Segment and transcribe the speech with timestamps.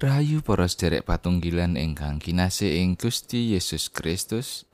[0.00, 4.64] Rahayu para sederek patunggilan ingkang kinasih ing Gusti Yesus Kristus.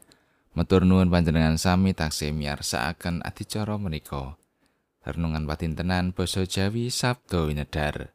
[0.55, 4.39] Metur nuwun panjenengan sami taksih miyarsakaken adicara menika.
[5.03, 8.15] Renungan patintenan basa Jawi Sabdo Winedar.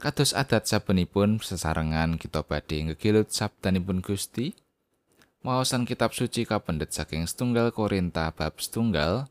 [0.00, 4.56] Kados adat sabenipun sesarengan kita badhe ngegilut sabdanipun Gusti.
[5.44, 9.28] Maosan kitab suci kapendet saking setunggal Korinta bab setunggal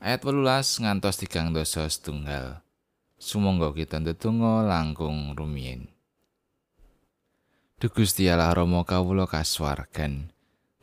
[0.00, 2.64] ayat 18 ngantos tigang dosa setunggal.
[3.20, 5.91] Sumangga kita ndedonga langkung rumiyin.
[7.82, 10.30] Duh Gusti Allah Rama kawula kasuwargan.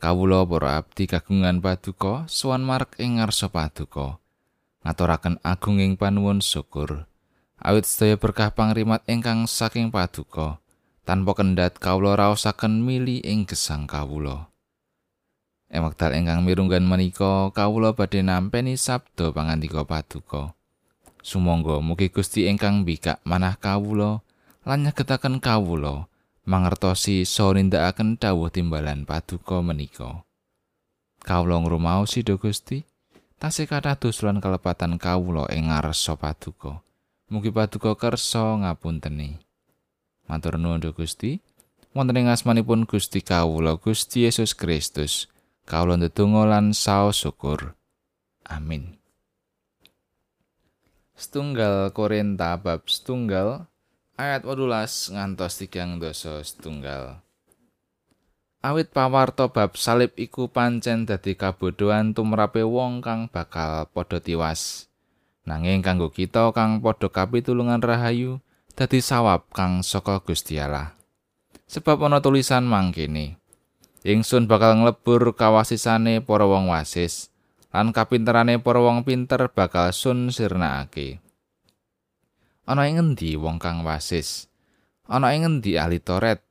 [0.04, 4.20] Kawula para abdi kagungan paduka sowan marek ing ngarsa paduka.
[4.84, 7.08] Ngaturaken agunging panuwun syukur.
[7.56, 10.60] Awit sedaya berkah pangrimat ingkang saking paduka.
[11.08, 14.52] Tanpa kendhat kawula raosaken mili ing gesang kawula.
[15.72, 20.52] Ing wekdal ingkang mirunggan menika kawula badhe nampi sabda pangandika paduka.
[21.24, 24.20] Sumangga mugi Gusti ingkang bikak manah kawula
[24.68, 26.09] lan nyegetaken kawula
[26.50, 30.26] mangertosi so nindakaken dawuh timbalan paduka menika.
[31.22, 32.90] Kawula ngrumaosi do Gusti,
[33.38, 36.82] tasih kathah dosulan kelepatan kawula ing ngarsa paduka.
[37.30, 39.38] Mugi paduka kersa ngapunteni.
[40.26, 41.38] Matur nuwun do Gusti.
[41.94, 45.30] Wonten ing asmanipun Gusti kawula Gusti Yesus Kristus,
[45.70, 47.78] kawula ndedonga lan saos syukur.
[48.50, 48.98] Amin.
[51.14, 53.70] Setunggal Korinta bab setunggal
[54.20, 57.24] ayat 18 ngantos tigang dosa setunggal.
[58.60, 64.92] Awit pawarto bab salib iku pancen dadi kabodohan tumrape wong kang bakal padha tiwas.
[65.48, 68.44] Nanging kanggo kita kang padha kapitulungan rahayu
[68.76, 71.00] dadi sawab kang saka Gusti Allah.
[71.72, 73.40] Sebab ana tulisan mangkene.
[74.04, 77.32] Ingsun bakal nglebur kawasisane para wong wasis
[77.70, 81.24] lan kapinterane para wong pinter bakal sun sirnakake.
[82.70, 84.46] Ana ing ngendi wong kang wasis?
[85.10, 86.46] Ana ing ngendi ahli toret?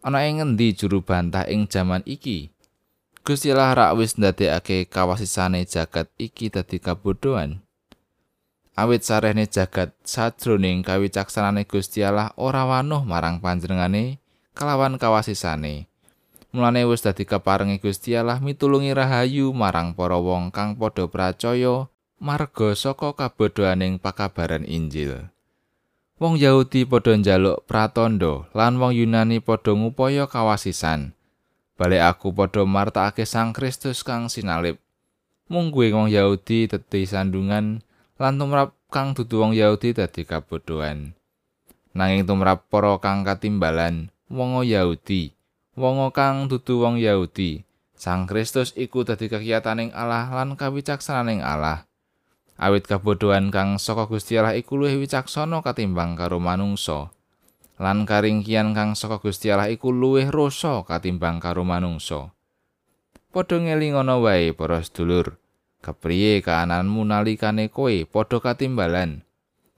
[0.00, 2.48] Ana ing ngendi juru bantah ing jaman iki?
[3.20, 7.60] Gusti Allah rak wis ndadekake kawasisane jagat iki dadi kabodohan
[8.78, 14.22] awit sarehne jagat sajroning kawicaksanane Gusti Allah ora wanuh marang panjenengane
[14.54, 15.90] kelawan kawasisane.
[16.54, 21.90] Mulane wis dadi keparengi Gusti Allah mitulungi rahayu marang para wong kang padha pracaya
[22.22, 25.26] marga saka kabodohaning pakabaran Injil.
[26.18, 31.14] Wong Yahudi padha njaluk pratandha lan wong Yunani padha ngupaya kawasisan.
[31.78, 34.82] Balik aku padha martakake Sang Kristus kang sinalib.
[35.46, 37.86] Mung kuwi wong Yahudi dadi sandungan
[38.18, 41.14] lan tumrap kang dudu wong Yahudi dadi kabodohan.
[41.94, 45.38] Nanging tumrap para kang katimbalan wong Yahudi,
[45.78, 47.62] wong kang dudu wong Yahudi,
[47.94, 51.86] Sang Kristus iku dadi kekiyataning Allah lan kawicaksananing Allah.
[52.58, 57.14] Awit kabodohan kang saka Gusti Allah iku luwih wicaksana katimbang karo manungsa.
[57.78, 62.34] Lan karingkian kang saka Gusti Allah iku luwih rasa katimbang karo manungsa.
[63.30, 65.38] Padha ngelingono wae para sedulur.
[65.78, 69.22] Kepriye kaananmu nalikane kowe padha katimbalan?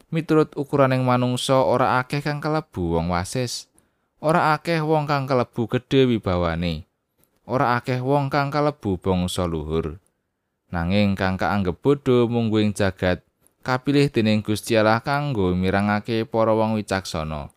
[0.08, 3.68] Miturut ukuraning manungsa ora akeh kang kalebu wong wasis.
[4.24, 6.88] Ora akeh wong kang kalebu gedhe wibawane.
[7.44, 10.00] Ora akeh wong kang kalebu bangsa luhur
[10.70, 13.26] nanging kang kaanggep bodho mungguing jagat
[13.60, 17.50] kapilih dening Gusti Allah kanggo mirangake para wong wicaksana.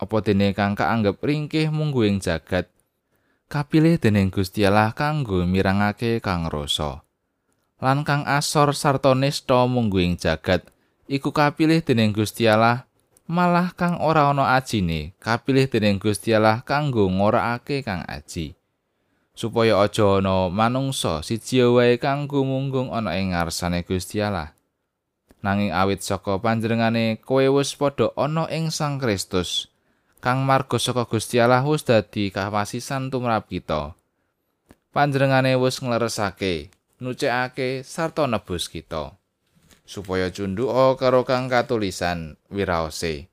[0.00, 2.72] Apa dene kang kaanggep ringkih mungguing jagat
[3.52, 7.04] kapilih dening Gusti Allah kanggo mirangake kang rasa.
[7.80, 10.64] Lan kang asor sarta nista mungguing jagat
[11.10, 12.84] iku kapilih dening Gusti Allah
[13.30, 18.59] malah kang ora ana ajine kapilih dening Gusti Allah kanggo ngorakake kang aji
[19.40, 24.52] supaya aja ana manungsa siji wae kang gumunggung ana ing ngarsane Gusti Allah.
[25.40, 29.72] Nanging awit saka panjenengane kowe wis padha ana ing Sang Kristus,
[30.20, 33.96] kang marga saka Gusti Allah wis dadi kawasisan tumrap kita.
[34.92, 36.68] Panjenengane wis ngleresake,
[37.00, 39.16] nucekake sarta nebus kita.
[39.90, 43.26] supaya cundhuka karo kang katulisan wiraose.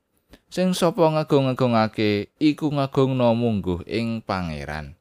[0.50, 4.97] Sing sapa ngagung-agungake iku ngagungna mungguh ing pangeran.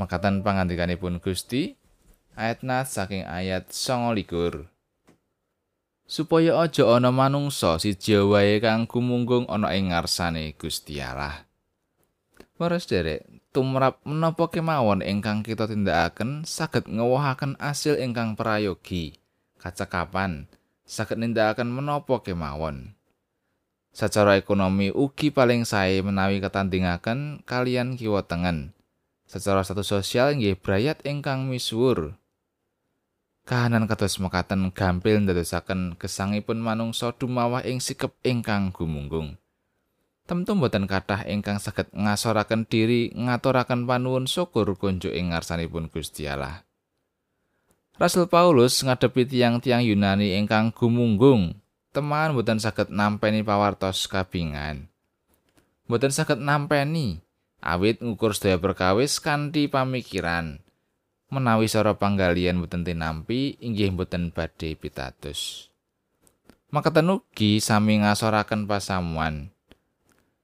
[0.00, 1.76] Makatan pangandikanipun Gusti
[2.32, 4.64] ayat saking ayat 29
[6.08, 11.44] supaya aja ana manungsa siji wae kang gumunggung ana ing ngarsane Gusti Allah.
[12.56, 19.20] Para sederek, tumrap menapa kemawon ingkang kita tindakaken saged ngewohaken asil ingkang prayogi,
[19.60, 20.48] kacakapan,
[20.88, 22.96] saged nindakaken menapa kemawon.
[23.92, 28.72] Sacara ekonomi ugi paling sae menawi ketandingaken kalian kiwa tengen.
[29.30, 32.18] Secara status sosial nggih brayat ingkang misuwur.
[33.46, 39.38] Kahanan kados mekaten gampil ndadosaken gesangipun manungsa dumawah ing sikep ingkang gumunggung.
[40.26, 46.66] Temtu boten kathah ingkang saged ngasoraken diri ngaturaken panuwun syukur kunjuk ing ngarsanipun Gusti Allah.
[47.98, 51.58] Rasul Paulus ngadepi tiang-tiang Yunani ingkang gumunggung,
[51.90, 54.90] teman boten saged nampeni pawartos kabingan.
[55.90, 57.18] Boten saged nampeni
[57.60, 60.64] awit ngukur sedaya perkawis kanthi pamikiran.
[61.30, 65.70] Menawi sara panggalian boten tinampi inggih boten badhe pitados.
[66.74, 69.54] Makatan ugi sami ngasoraken pasamuan.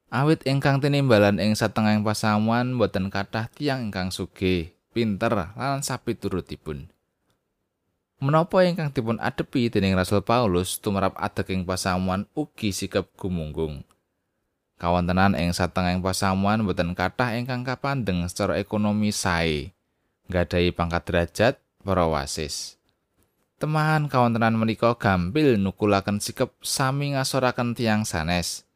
[0.07, 6.87] Awit ingkang tinimbalan ing satengahing pasamuan boten kathah tiang ingkang sugih, pinter lan sapiturutipun.
[8.23, 13.85] Menapa ingkang dipun adepi dening Rasul Paulus tumrap adeking pasamuan ugi sikap gumunggung.
[14.77, 19.73] Kawontenan ing satengahing pasamuan boten kathah ingkang kapandeng secara ekonomi sae,
[20.29, 22.77] nggadahi pangkat derajat para wasis.
[23.57, 28.69] Teman kawontenan menika gampil nukulaken sikap sami ngasoraken tiang sanes.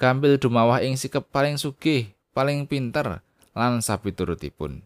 [0.00, 3.20] gampil dumawah ing sikep paling sugih, paling pinter
[3.52, 4.80] lan sapiturutipun.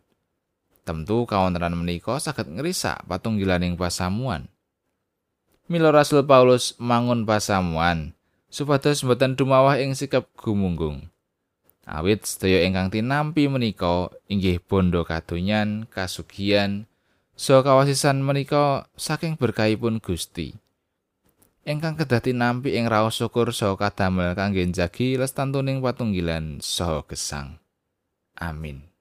[0.82, 4.50] Tentu kawontenan menika saged ngrisak patunggilaning pasamuan.
[5.70, 8.15] Mila Rasul Paulus mangun pasamuan
[8.56, 11.12] supados mboten dumawah ing sikep gumunggung.
[11.85, 16.88] Awit sedaya ingkang tinampi menika inggih bondo kadonyan, kasugihan,
[17.37, 20.56] so kawasisan menika saking berkahipun Gusti.
[21.67, 27.59] ingkang kedah tinampi ing raos syukur saha kadamel kangge njagi lestantuning patunggilan saha gesang.
[28.38, 28.95] Amin.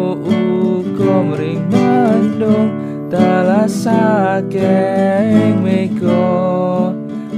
[0.00, 2.70] Mangkono mring mandung
[3.12, 4.76] talasake
[5.62, 6.92] meko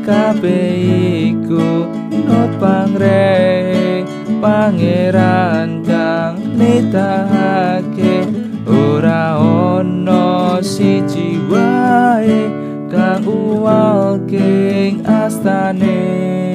[0.07, 1.87] kabeh iku
[2.27, 4.05] not pangre
[4.43, 8.27] pangeran kang nitahake.
[8.67, 12.51] Ora ono siji wae
[12.91, 16.52] kang uwal king astane